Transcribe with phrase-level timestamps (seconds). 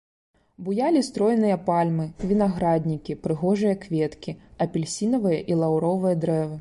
[0.67, 4.35] Буялі стройныя пальмы, вінаграднікі, прыгожыя кветкі,
[4.67, 6.55] апельсінавыя і лаўровыя дрэвы.